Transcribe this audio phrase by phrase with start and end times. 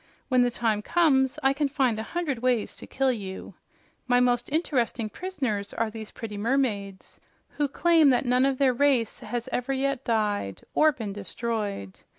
[0.29, 3.53] When the time comes, I can find a hundred ways to kill you.
[4.07, 9.19] My most interesting prisoners are these pretty mermaids, who claim that none of their race
[9.19, 11.99] has ever yet died or been destroyed.